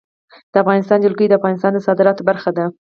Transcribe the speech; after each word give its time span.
د 0.51 0.55
افغانستان 0.63 0.99
جلکو 1.05 1.23
د 1.29 1.33
افغانستان 1.39 1.71
د 1.73 1.79
صادراتو 1.87 2.27
برخه 2.29 2.49
ده. 2.57 2.65